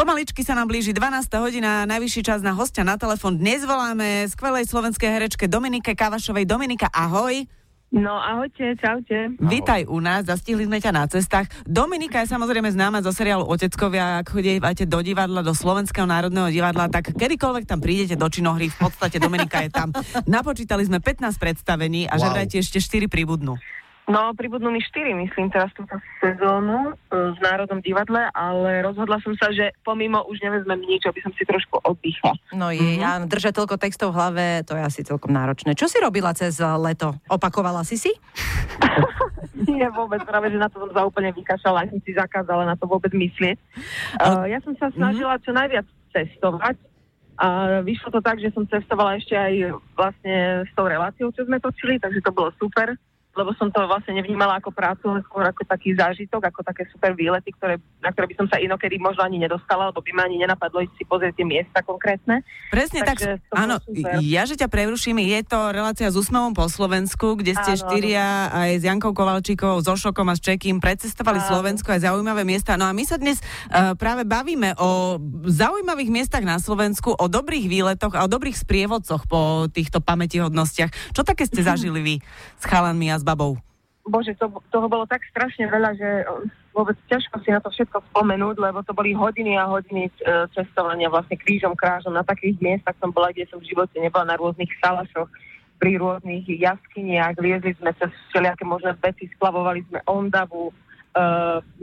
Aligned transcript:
Pomaličky 0.00 0.40
sa 0.40 0.56
nám 0.56 0.72
blíži 0.72 0.96
12. 0.96 1.28
hodina, 1.44 1.84
najvyšší 1.84 2.24
čas 2.24 2.40
na 2.40 2.56
hostia 2.56 2.80
na 2.80 2.96
telefon. 2.96 3.36
Dnes 3.36 3.68
voláme 3.68 4.24
skvelej 4.32 4.64
slovenskej 4.64 5.12
herečke 5.12 5.44
Dominike 5.44 5.92
Kavašovej. 5.92 6.48
Dominika, 6.48 6.88
ahoj. 6.88 7.44
No 7.92 8.16
ahojte, 8.16 8.80
čaute. 8.80 9.36
Vítaj 9.36 9.84
u 9.84 10.00
nás, 10.00 10.24
zastihli 10.24 10.64
sme 10.64 10.80
ťa 10.80 10.96
na 10.96 11.04
cestách. 11.04 11.52
Dominika 11.68 12.24
je 12.24 12.32
samozrejme 12.32 12.72
známa 12.72 13.04
zo 13.04 13.12
seriálu 13.12 13.44
Oteckovia, 13.44 14.24
ak 14.24 14.32
chodívate 14.32 14.88
do 14.88 15.04
divadla, 15.04 15.44
do 15.44 15.52
Slovenského 15.52 16.08
národného 16.08 16.48
divadla, 16.48 16.88
tak 16.88 17.12
kedykoľvek 17.12 17.68
tam 17.68 17.84
prídete 17.84 18.16
do 18.16 18.24
činohry, 18.24 18.72
v 18.72 18.78
podstate 18.80 19.20
Dominika 19.20 19.68
je 19.68 19.68
tam. 19.68 19.92
Napočítali 20.24 20.80
sme 20.80 21.04
15 21.04 21.36
predstavení 21.36 22.08
a 22.08 22.16
wow. 22.16 22.24
že 22.24 22.26
vrajte 22.32 22.56
ešte 22.64 22.80
4 22.80 23.04
pribudnú. 23.04 23.60
No, 24.10 24.34
pribudnú 24.34 24.74
mi 24.74 24.82
štyri, 24.82 25.14
myslím, 25.14 25.54
teraz 25.54 25.70
túto 25.78 25.94
sezónu 26.18 26.90
e, 26.90 26.92
v 27.14 27.38
Národnom 27.38 27.78
divadle, 27.78 28.26
ale 28.34 28.82
rozhodla 28.82 29.22
som 29.22 29.30
sa, 29.38 29.54
že 29.54 29.70
pomimo 29.86 30.26
už 30.26 30.42
nevezmem 30.42 30.82
nič, 30.82 31.06
aby 31.06 31.22
som 31.22 31.30
si 31.38 31.46
trošku 31.46 31.78
oddychla. 31.78 32.34
No 32.50 32.74
je, 32.74 32.82
mm-hmm. 32.82 33.06
ja 33.06 33.22
držať 33.22 33.62
toľko 33.62 33.78
textov 33.78 34.10
v 34.10 34.18
hlave, 34.18 34.44
to 34.66 34.74
je 34.74 34.82
asi 34.82 35.06
celkom 35.06 35.30
náročné. 35.30 35.78
Čo 35.78 35.86
si 35.86 36.02
robila 36.02 36.34
cez 36.34 36.58
leto? 36.58 37.14
Opakovala 37.30 37.86
si 37.86 37.94
si? 37.94 38.10
Nie, 39.70 39.86
vôbec, 39.94 40.26
práve, 40.26 40.50
že 40.50 40.58
na 40.58 40.66
to 40.66 40.82
som 40.82 40.90
sa 40.90 41.06
úplne 41.06 41.30
vykašala, 41.30 41.86
som 41.86 42.02
si 42.02 42.10
zakázala 42.10 42.66
na 42.66 42.74
to 42.74 42.90
vôbec 42.90 43.14
myslieť. 43.14 43.62
Uh, 44.18 44.50
ja 44.50 44.58
som 44.66 44.74
sa 44.74 44.90
snažila 44.90 45.38
čo 45.38 45.54
najviac 45.54 45.86
cestovať, 46.10 46.74
a 47.40 47.80
vyšlo 47.80 48.12
to 48.12 48.20
tak, 48.20 48.36
že 48.36 48.52
som 48.52 48.68
cestovala 48.68 49.16
ešte 49.16 49.32
aj 49.32 49.72
vlastne 49.96 50.68
s 50.68 50.72
tou 50.76 50.84
reláciou, 50.84 51.32
čo 51.32 51.48
sme 51.48 51.56
točili, 51.56 51.96
takže 51.96 52.20
to 52.20 52.36
bolo 52.36 52.52
super 52.60 52.92
lebo 53.30 53.54
som 53.54 53.70
to 53.70 53.78
vlastne 53.86 54.18
nevnímala 54.18 54.58
ako 54.58 54.74
prácu, 54.74 55.06
ale 55.06 55.22
skôr 55.22 55.46
ako 55.46 55.62
taký 55.62 55.94
zážitok, 55.94 56.50
ako 56.50 56.66
také 56.66 56.82
super 56.90 57.14
výlety, 57.14 57.54
ktoré, 57.54 57.78
na 58.02 58.10
ktoré 58.10 58.26
by 58.26 58.36
som 58.42 58.46
sa 58.50 58.58
inokedy 58.58 58.98
možno 58.98 59.22
ani 59.22 59.38
nedostala, 59.38 59.94
lebo 59.94 60.02
by 60.02 60.10
ma 60.10 60.26
ani 60.26 60.42
nenapadlo 60.42 60.82
ísť 60.82 60.94
si 60.98 61.04
pozrieť 61.06 61.38
tie 61.38 61.46
miesta 61.46 61.78
konkrétne. 61.86 62.42
Presne 62.74 63.06
Takže 63.06 63.38
tak, 63.38 63.54
áno, 63.54 63.78
ja 64.18 64.42
že 64.50 64.58
ťa 64.58 64.66
preruším, 64.66 65.22
je 65.22 65.40
to 65.46 65.70
relácia 65.70 66.10
s 66.10 66.18
úsmevom 66.18 66.58
po 66.58 66.66
Slovensku, 66.66 67.38
kde 67.38 67.54
ste 67.54 67.78
áno, 67.78 67.82
štyria 67.86 68.50
áno. 68.50 68.66
aj 68.66 68.70
s 68.82 68.82
Jankou 68.82 69.14
Kovalčíkovou, 69.14 69.78
so 69.78 69.94
Šokom 69.94 70.26
a 70.26 70.34
s 70.34 70.42
Čekým 70.42 70.82
precestovali 70.82 71.38
áno. 71.38 71.46
Slovensko 71.54 71.94
aj 71.94 72.10
zaujímavé 72.10 72.42
miesta. 72.42 72.74
No 72.74 72.90
a 72.90 72.92
my 72.92 73.06
sa 73.06 73.14
dnes 73.14 73.38
uh, 73.38 73.94
práve 73.94 74.26
bavíme 74.26 74.74
o 74.74 75.22
zaujímavých 75.46 76.10
miestach 76.10 76.42
na 76.42 76.58
Slovensku, 76.58 77.14
o 77.14 77.26
dobrých 77.30 77.70
výletoch 77.70 78.18
a 78.18 78.26
o 78.26 78.32
dobrých 78.32 78.58
sprievodcoch 78.58 79.30
po 79.30 79.70
týchto 79.70 80.02
pamätihodnostiach. 80.02 81.14
Čo 81.14 81.22
také 81.22 81.46
ste 81.46 81.62
zažili 81.70 82.02
vy 82.02 82.14
s 82.58 82.64
chalanmi 82.66 83.06
a 83.14 83.19
s 83.20 83.24
babou? 83.24 83.60
Bože, 84.08 84.32
to, 84.40 84.48
toho 84.72 84.88
bolo 84.88 85.04
tak 85.04 85.20
strašne 85.28 85.68
veľa, 85.68 85.90
že 85.94 86.08
um, 86.24 86.48
vôbec 86.72 86.96
ťažko 87.06 87.44
si 87.44 87.52
na 87.52 87.60
to 87.60 87.68
všetko 87.68 88.00
spomenúť, 88.10 88.56
lebo 88.56 88.80
to 88.82 88.96
boli 88.96 89.12
hodiny 89.12 89.60
a 89.60 89.68
hodiny 89.68 90.08
e, 90.08 90.12
cestovania 90.56 91.12
vlastne 91.12 91.36
krížom, 91.36 91.76
krážom. 91.76 92.16
Na 92.16 92.24
takých 92.24 92.56
miestach 92.58 92.96
som 92.98 93.12
bola, 93.12 93.30
kde 93.30 93.46
som 93.52 93.60
v 93.60 93.68
živote 93.68 93.94
nebola, 94.00 94.34
na 94.34 94.40
rôznych 94.40 94.70
salašoch, 94.80 95.28
pri 95.76 96.00
rôznych 96.00 96.44
jaskyniach, 96.48 97.36
liezli 97.40 97.76
sme 97.76 97.92
cez 97.96 98.10
všelijaké 98.32 98.64
možné 98.64 98.92
veci, 99.00 99.28
splavovali 99.36 99.80
sme 99.92 100.00
Ondavu, 100.08 100.70
e, 100.70 100.74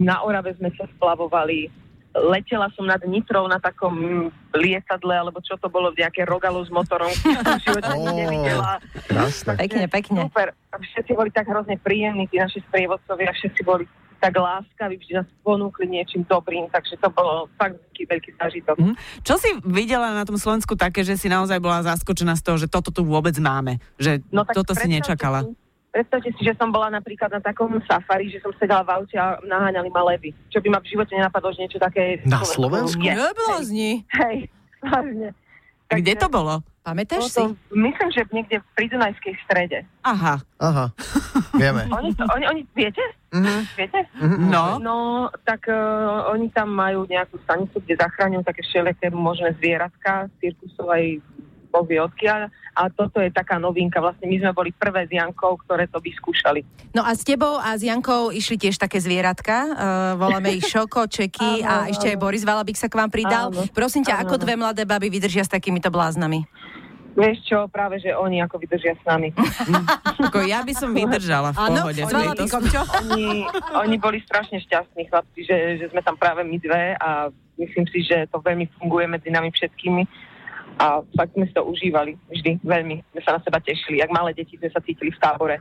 na 0.01 0.15
Orave 0.25 0.57
sme 0.57 0.73
sa 0.73 0.89
splavovali, 0.97 1.69
letela 2.25 2.67
som 2.73 2.85
nad 2.87 3.01
Nitrou 3.05 3.45
na 3.45 3.61
takom 3.61 4.27
lietadle, 4.55 5.13
alebo 5.13 5.39
čo 5.43 5.55
to 5.61 5.69
bolo, 5.69 5.93
nejaké 5.93 6.25
rogalo 6.25 6.65
s 6.65 6.69
motorom, 6.73 7.09
v 7.11 7.61
živote 7.61 7.91
oh, 7.93 8.11
nevidela. 8.11 8.81
Pekne, 9.57 9.85
pekne. 9.85 10.21
Super. 10.27 10.57
A 10.73 10.75
všetci 10.81 11.11
boli 11.13 11.29
tak 11.29 11.45
hrozne 11.47 11.77
príjemní, 11.77 12.25
tí 12.27 12.41
naši 12.41 12.63
sprievodcovia, 12.65 13.31
všetci 13.33 13.61
boli 13.61 13.85
tak 14.17 14.33
láskaví, 14.33 14.97
vždy 14.97 15.13
nás 15.21 15.29
ponúkli 15.45 15.85
niečím 15.85 16.25
dobrým, 16.25 16.65
takže 16.73 16.97
to 16.97 17.09
bolo 17.13 17.45
fakt 17.53 17.77
veľký, 17.77 18.03
veľký 18.09 18.29
zážitok. 18.41 18.75
Mm. 18.81 18.95
Čo 19.21 19.37
si 19.37 19.49
videla 19.61 20.09
na 20.09 20.25
tom 20.25 20.41
Slovensku 20.41 20.73
také, 20.73 21.05
že 21.05 21.13
si 21.21 21.29
naozaj 21.29 21.61
bola 21.61 21.85
zaskočená 21.85 22.33
z 22.33 22.41
toho, 22.41 22.57
že 22.57 22.67
toto 22.67 22.89
tu 22.89 23.05
vôbec 23.05 23.37
máme? 23.37 23.77
Že 24.01 24.25
no, 24.33 24.41
toto 24.41 24.73
si 24.73 24.89
nečakala? 24.89 25.45
Si, 25.45 25.53
Predstavte 25.97 26.29
si, 26.37 26.45
že 26.45 26.53
som 26.61 26.69
bola 26.69 26.93
napríklad 26.93 27.33
na 27.33 27.41
takom 27.41 27.73
safari, 27.89 28.29
že 28.29 28.37
som 28.37 28.53
sedela 28.61 28.85
v 28.85 29.01
aute 29.01 29.17
a 29.17 29.41
naháňali 29.41 29.89
ma 29.89 30.05
levy. 30.13 30.29
Čo 30.53 30.61
by 30.61 30.69
ma 30.69 30.77
v 30.77 30.93
živote 30.93 31.17
nenapadlo, 31.17 31.49
že 31.57 31.65
niečo 31.65 31.81
také... 31.81 32.21
Na 32.21 32.45
Slovensku? 32.45 33.01
Neblázni. 33.01 34.05
Hej, 34.13 34.45
vážne. 34.77 35.33
Takže, 35.89 36.01
Kde 36.05 36.13
to 36.21 36.27
bolo? 36.29 36.61
Pamätáš 36.85 37.33
si? 37.33 37.41
Myslím, 37.73 38.09
že 38.13 38.29
niekde 38.29 38.61
v 38.61 38.67
Pridunajskej 38.77 39.33
strede. 39.41 39.89
Aha. 40.05 40.37
Aha, 40.61 40.85
vieme. 41.57 41.89
oni, 41.97 42.13
to, 42.13 42.29
oni, 42.29 42.45
oni, 42.45 42.61
viete? 42.77 43.01
Mm-hmm. 43.33 43.59
Viete? 43.73 43.99
Mm-hmm. 44.21 44.47
No. 44.53 44.77
No, 44.77 44.95
tak 45.49 45.65
uh, 45.65 46.29
oni 46.29 46.53
tam 46.53 46.77
majú 46.77 47.09
nejakú 47.09 47.41
stanicu, 47.41 47.81
kde 47.81 47.97
zachraňujú 47.97 48.45
také 48.45 48.61
všelijaké 48.69 49.09
možné 49.09 49.57
zvieratka, 49.57 50.29
cirkusov 50.37 50.93
aj 50.93 51.25
Boh 51.77 51.85
vie 51.85 52.01
odkiaľ. 52.01 52.49
A 52.73 52.89
toto 52.89 53.21
je 53.21 53.29
taká 53.29 53.61
novinka. 53.61 54.01
Vlastne 54.01 54.25
my 54.25 54.37
sme 54.41 54.51
boli 54.53 54.73
prvé 54.73 55.05
s 55.05 55.13
Jankou, 55.13 55.61
ktoré 55.61 55.85
to 55.85 56.01
vyskúšali. 56.01 56.65
No 56.97 57.05
a 57.05 57.13
s 57.13 57.21
tebou 57.21 57.61
a 57.61 57.77
s 57.77 57.85
Jankou 57.85 58.33
išli 58.33 58.57
tiež 58.57 58.81
také 58.81 58.97
zvieratka. 58.97 59.55
Uh, 59.69 59.73
voláme 60.17 60.57
ich 60.57 60.65
Šoko, 60.65 61.05
Čeky 61.05 61.61
áno, 61.61 61.69
a 61.69 61.73
áno. 61.85 61.89
ešte 61.93 62.09
aj 62.09 62.17
Boris 62.17 62.41
Valabik 62.41 62.77
sa 62.77 62.89
k 62.89 62.97
vám 62.97 63.13
pridal. 63.13 63.53
Áno, 63.53 63.69
Prosím 63.69 64.01
ťa, 64.01 64.21
áno. 64.21 64.21
ako 64.25 64.35
dve 64.41 64.57
mladé 64.57 64.89
baby 64.89 65.13
vydržia 65.13 65.45
s 65.45 65.53
takýmito 65.53 65.93
bláznami? 65.93 66.45
Vieš 67.17 67.49
čo, 67.49 67.65
práve, 67.65 67.97
že 67.97 68.13
oni 68.13 68.45
ako 68.45 68.61
vydržia 68.61 68.93
s 68.93 69.01
nami. 69.01 69.33
ako 70.29 70.45
ja 70.45 70.61
by 70.61 70.73
som 70.77 70.93
vydržala 70.93 71.49
v 71.49 71.57
ano, 71.57 71.81
pohode. 71.81 72.01
Ano, 72.05 72.45
čo? 72.45 72.81
Oni, 73.09 73.41
oni 73.73 73.95
boli 73.97 74.21
strašne 74.21 74.61
šťastní 74.61 75.09
chlapci, 75.09 75.41
že, 75.41 75.81
že 75.81 75.85
sme 75.89 76.05
tam 76.05 76.13
práve 76.13 76.45
my 76.45 76.61
dve 76.61 76.93
a 76.93 77.33
myslím 77.57 77.89
si, 77.89 78.05
že 78.05 78.29
to 78.29 78.37
veľmi 78.37 78.69
funguje 78.77 79.09
medzi 79.09 79.33
nami 79.33 79.49
všetkými 79.49 80.05
a 80.77 81.01
fakt 81.17 81.33
sme 81.33 81.49
si 81.49 81.53
to 81.53 81.65
užívali 81.65 82.13
vždy 82.29 82.61
veľmi. 82.61 83.01
Sme 83.13 83.21
sa 83.25 83.35
na 83.37 83.41
seba 83.41 83.57
tešili. 83.57 84.01
Jak 84.01 84.13
malé 84.13 84.37
deti 84.37 84.57
sme 84.57 84.69
sa 84.69 84.81
cítili 84.81 85.09
v 85.09 85.21
tábore. 85.21 85.57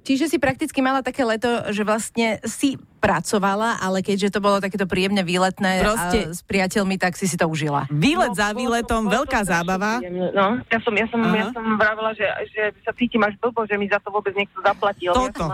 Čiže 0.00 0.32
si 0.32 0.40
prakticky 0.40 0.80
mala 0.80 1.04
také 1.04 1.28
leto, 1.28 1.68
že 1.76 1.84
vlastne 1.84 2.40
si 2.48 2.80
pracovala, 2.98 3.76
ale 3.84 4.00
keďže 4.00 4.32
to 4.32 4.40
bolo 4.40 4.64
takéto 4.64 4.88
príjemne 4.88 5.20
výletné 5.20 5.84
Proste... 5.84 6.18
a 6.24 6.34
s 6.34 6.40
priateľmi, 6.40 6.96
tak 6.96 7.20
si 7.20 7.28
si 7.28 7.36
to 7.36 7.44
užila. 7.44 7.84
Výlet 7.92 8.32
no, 8.32 8.38
za 8.38 8.56
výletom, 8.56 9.06
bolo, 9.06 9.22
veľká 9.22 9.44
bolo 9.44 9.52
zábava. 9.52 10.00
No, 10.32 10.58
ja 10.72 10.78
som, 10.80 10.94
ja 10.96 11.06
som, 11.12 11.20
ja 11.20 11.52
som 11.52 11.64
vravila, 11.76 12.16
že, 12.16 12.26
že 12.48 12.72
sa 12.80 12.96
cítim 12.96 13.20
až 13.20 13.36
blbo, 13.38 13.68
že 13.68 13.76
mi 13.76 13.86
za 13.92 14.00
to 14.00 14.08
vôbec 14.08 14.32
niekto 14.32 14.56
zaplatil. 14.64 15.12
Toto. 15.12 15.52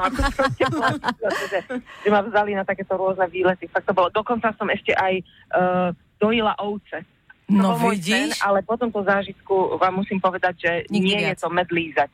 Ja 0.63 0.71
som 0.71 0.95
že, 1.53 1.59
že 1.75 2.09
ma 2.09 2.23
vzali 2.23 2.55
na 2.55 2.63
takéto 2.63 2.95
rôzne 2.95 3.27
výlety. 3.27 3.67
Fakt 3.67 3.91
to 3.91 3.93
bolo. 3.93 4.15
Dokonca 4.15 4.55
som 4.55 4.71
ešte 4.71 4.95
aj 4.95 5.15
uh, 5.53 5.91
dojila 6.23 6.55
ovce. 6.63 7.03
No 7.45 7.77
vidíš? 7.77 8.33
Sen, 8.35 8.41
ale 8.41 8.65
po 8.65 8.73
tomto 8.81 9.05
zážitku 9.05 9.77
vám 9.77 10.01
musím 10.01 10.17
povedať, 10.17 10.55
že 10.57 10.73
Nikdy 10.89 11.05
nie 11.05 11.19
viac. 11.21 11.29
je 11.29 11.37
to 11.45 11.49
medlízať. 11.53 12.11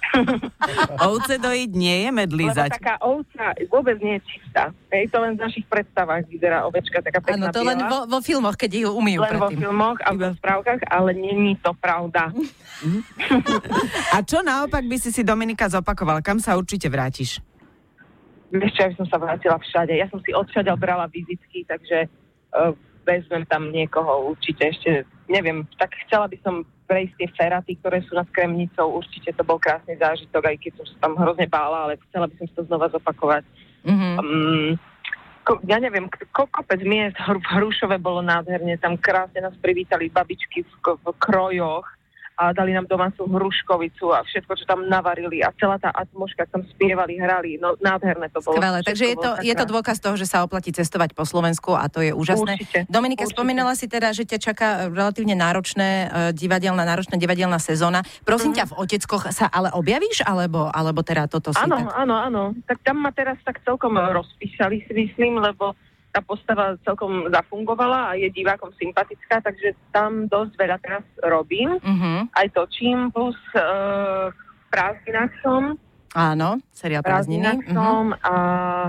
Ovce 1.12 1.36
dojiť 1.36 1.70
nie 1.76 2.08
je 2.08 2.10
medlízať. 2.10 2.70
Lebo 2.72 2.80
taká 2.80 2.96
ovca 3.04 3.44
vôbec 3.68 4.00
nie 4.00 4.16
je 4.16 4.22
čistá. 4.32 4.72
Hej, 4.88 5.12
to 5.12 5.20
len 5.20 5.36
v 5.36 5.44
našich 5.44 5.66
predstavách 5.68 6.24
vyzerá 6.24 6.64
ovečka 6.64 7.04
taká 7.04 7.20
pekná 7.20 7.52
Áno, 7.52 7.52
to 7.52 7.60
biela. 7.60 7.68
len 7.68 7.78
vo, 7.84 7.98
vo 8.08 8.18
filmoch, 8.24 8.56
keď 8.56 8.88
ju 8.88 8.90
umýjú 8.96 9.20
Len 9.20 9.28
predtým. 9.28 9.44
vo 9.44 9.60
filmoch 9.60 9.98
a 10.00 10.10
v 10.16 10.20
správkach, 10.40 10.80
ale 10.88 11.10
není 11.12 11.52
to 11.60 11.76
pravda. 11.76 12.32
a 14.16 14.24
čo 14.24 14.40
naopak 14.40 14.88
by 14.88 14.96
si 14.96 15.12
si 15.12 15.20
Dominika 15.20 15.68
zopakovala? 15.68 16.24
Kam 16.24 16.40
sa 16.40 16.56
určite 16.56 16.88
vrátiš? 16.88 17.44
Vieš 18.50 18.72
čo, 18.72 18.80
ja 18.82 18.88
by 18.88 18.96
som 18.98 19.08
sa 19.12 19.18
vrátila 19.20 19.56
všade. 19.60 19.92
Ja 19.94 20.08
som 20.08 20.18
si 20.24 20.32
odšade 20.32 20.72
brala 20.74 21.06
vizitky, 21.06 21.62
takže 21.68 22.08
uh, 22.56 22.74
vezmem 23.10 23.42
tam 23.50 23.74
niekoho 23.74 24.30
určite 24.30 24.70
ešte, 24.70 25.02
neviem, 25.26 25.66
tak 25.74 25.90
chcela 26.06 26.30
by 26.30 26.38
som 26.46 26.62
prejsť 26.86 27.14
tie 27.18 27.28
feraty, 27.34 27.70
ktoré 27.78 28.02
sú 28.06 28.18
nad 28.18 28.26
Kremnicou, 28.30 28.98
určite 28.98 29.30
to 29.34 29.42
bol 29.46 29.58
krásny 29.58 29.94
zážitok, 29.98 30.42
aj 30.42 30.56
keď 30.58 30.72
som 30.78 30.86
sa 30.90 30.96
tam 31.06 31.12
hrozne 31.18 31.46
bála, 31.46 31.86
ale 31.86 32.02
chcela 32.10 32.26
by 32.26 32.34
som 32.38 32.46
to 32.50 32.62
znova 32.66 32.86
zopakovať. 32.90 33.42
Mm-hmm. 33.86 34.14
Um, 34.18 34.70
ko, 35.46 35.62
ja 35.70 35.78
neviem, 35.78 36.10
ko, 36.34 36.50
kopec 36.50 36.82
miest 36.82 37.14
v 37.18 37.46
Hrušove 37.46 37.94
bolo 38.02 38.22
nádherne, 38.22 38.74
tam 38.78 38.98
krásne 38.98 39.38
nás 39.38 39.54
privítali 39.62 40.10
babičky 40.10 40.66
v, 40.66 40.72
v 40.98 41.06
krojoch, 41.22 41.86
a 42.40 42.56
dali 42.56 42.72
nám 42.72 42.88
domácu 42.88 43.28
hruškovicu 43.28 44.16
a 44.16 44.24
všetko, 44.24 44.52
čo 44.56 44.64
tam 44.64 44.88
navarili 44.88 45.44
a 45.44 45.52
celá 45.60 45.76
tá 45.76 45.92
atmosféra, 45.92 46.48
tam 46.48 46.64
spievali, 46.64 47.20
hrali, 47.20 47.60
no 47.60 47.76
nádherné 47.76 48.32
to 48.32 48.40
bolo. 48.40 48.56
Skvelé, 48.56 48.80
takže 48.80 49.04
je 49.12 49.16
to, 49.20 49.30
je 49.44 49.52
to 49.52 49.64
dôkaz 49.68 50.00
toho, 50.00 50.16
že 50.16 50.24
sa 50.24 50.40
oplatí 50.40 50.72
cestovať 50.72 51.12
po 51.12 51.28
Slovensku 51.28 51.76
a 51.76 51.84
to 51.92 52.00
je 52.00 52.16
úžasné. 52.16 52.56
Určite, 52.56 52.78
Dominika, 52.88 53.28
určite. 53.28 53.36
spomínala 53.36 53.76
si 53.76 53.92
teda, 53.92 54.16
že 54.16 54.24
ťa 54.24 54.38
čaká 54.40 54.68
relatívne 54.88 55.36
náročné 55.36 55.88
uh, 56.08 56.08
divadelná, 56.32 56.80
náročná 56.80 57.20
divadelná 57.20 57.60
sezóna. 57.60 58.00
Prosím 58.24 58.56
mm-hmm. 58.56 58.64
ťa, 58.64 58.70
v 58.72 58.76
Oteckoch 58.80 59.24
sa 59.36 59.46
ale 59.52 59.68
objavíš, 59.76 60.24
alebo, 60.24 60.72
alebo 60.72 61.04
teda 61.04 61.28
toto 61.28 61.52
si 61.52 61.60
Áno, 61.60 61.76
tak... 61.76 61.92
áno, 61.92 62.16
áno. 62.16 62.42
Tak 62.64 62.80
tam 62.80 63.04
ma 63.04 63.12
teraz 63.12 63.36
tak 63.44 63.60
celkom 63.68 64.00
rozpísali, 64.00 64.80
si 64.88 64.92
myslím, 64.96 65.44
lebo 65.44 65.76
tá 66.10 66.20
postava 66.20 66.74
celkom 66.82 67.30
zafungovala 67.30 68.10
a 68.10 68.12
je 68.18 68.26
divákom 68.34 68.74
sympatická, 68.74 69.38
takže 69.40 69.78
tam 69.94 70.26
dosť 70.26 70.52
veľa 70.58 70.78
teraz 70.82 71.04
robím. 71.22 71.78
Uh-huh. 71.78 72.26
Aj 72.34 72.46
točím, 72.50 73.14
plus 73.14 73.38
uh, 73.54 74.34
v 74.34 74.64
prázdninách 74.74 75.30
som, 75.42 75.78
Áno, 76.10 76.58
seriál 76.74 77.06
prázdniny. 77.06 77.70
Som, 77.70 78.18
a... 78.18 78.34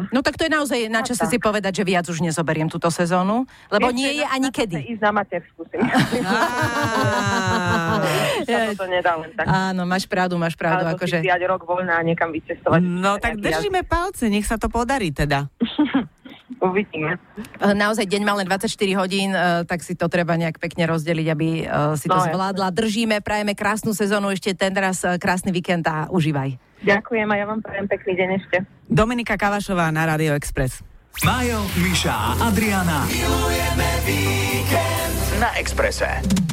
No 0.10 0.26
tak 0.26 0.42
to 0.42 0.50
je 0.50 0.50
naozaj 0.50 0.90
na 0.90 1.06
čase 1.06 1.30
si 1.30 1.38
povedať, 1.38 1.78
že 1.78 1.86
viac 1.86 2.10
už 2.10 2.18
nezoberiem 2.18 2.66
túto 2.66 2.90
sezónu, 2.90 3.46
lebo 3.70 3.94
Vieš, 3.94 3.98
nie 4.02 4.12
je 4.18 4.26
ani 4.26 4.50
kedy. 4.50 4.90
ísť 4.90 5.06
na 5.06 5.14
matersku 5.14 5.62
si 5.70 5.78
to 8.82 8.86
nedá 8.90 9.22
len 9.22 9.30
tak. 9.38 9.46
Áno, 9.46 9.86
máš 9.86 10.10
pravdu, 10.10 10.34
máš 10.42 10.58
pravdu. 10.58 10.90
Alebo 10.90 10.98
akože... 10.98 11.22
si 11.22 11.30
rok 11.46 11.62
voľná 11.62 12.02
a 12.02 12.04
niekam 12.04 12.34
vycestovať. 12.34 12.82
No 12.82 13.22
tak 13.22 13.38
držíme 13.38 13.86
palce, 13.86 14.26
nech 14.26 14.50
sa 14.50 14.58
to 14.58 14.66
podarí 14.66 15.14
teda. 15.14 15.46
Uvidíme. 16.62 17.18
Eh, 17.58 17.74
naozaj 17.74 18.06
deň 18.06 18.22
mal 18.22 18.38
len 18.38 18.46
24 18.46 18.70
hodín, 18.94 19.34
eh, 19.34 19.66
tak 19.66 19.82
si 19.82 19.98
to 19.98 20.06
treba 20.06 20.38
nejak 20.38 20.62
pekne 20.62 20.86
rozdeliť, 20.86 21.28
aby 21.34 21.48
eh, 21.66 21.98
si 21.98 22.06
to 22.06 22.14
no, 22.14 22.22
zvládla. 22.22 22.70
Držíme, 22.70 23.26
prajeme 23.26 23.58
krásnu 23.58 23.98
sezónu, 23.98 24.30
ešte 24.30 24.54
ten 24.54 24.78
raz 24.78 25.02
krásny 25.18 25.50
víkend 25.50 25.90
a 25.90 26.06
užívaj. 26.14 26.62
Ďakujem 26.86 27.28
a 27.30 27.36
ja 27.38 27.46
vám 27.50 27.60
prajem 27.66 27.86
pekný 27.90 28.14
deň 28.14 28.30
ešte. 28.42 28.58
Dominika 28.86 29.34
Kavašová 29.38 29.90
na 29.90 30.06
Radio 30.06 30.38
Express. 30.38 30.86
Majo, 31.26 31.66
Miša 31.82 32.14
a 32.14 32.32
Adriana. 32.50 33.06
Milujeme 33.10 33.90
víkend 34.06 35.18
na 35.42 35.50
Exprese. 35.58 36.51